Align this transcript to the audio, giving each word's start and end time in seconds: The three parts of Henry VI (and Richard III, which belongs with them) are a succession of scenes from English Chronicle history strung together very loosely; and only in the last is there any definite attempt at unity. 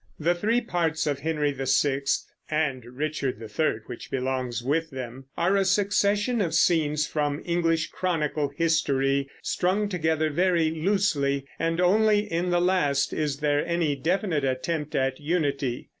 The 0.19 0.33
three 0.33 0.61
parts 0.61 1.05
of 1.05 1.19
Henry 1.19 1.51
VI 1.51 2.01
(and 2.49 2.83
Richard 2.85 3.39
III, 3.39 3.81
which 3.85 4.09
belongs 4.09 4.63
with 4.63 4.89
them) 4.89 5.25
are 5.37 5.55
a 5.55 5.63
succession 5.63 6.41
of 6.41 6.55
scenes 6.55 7.05
from 7.05 7.39
English 7.45 7.91
Chronicle 7.91 8.49
history 8.57 9.29
strung 9.43 9.87
together 9.89 10.31
very 10.31 10.71
loosely; 10.71 11.45
and 11.59 11.79
only 11.79 12.21
in 12.21 12.49
the 12.49 12.59
last 12.59 13.13
is 13.13 13.41
there 13.41 13.63
any 13.63 13.95
definite 13.95 14.43
attempt 14.43 14.95
at 14.95 15.19
unity. 15.19 15.89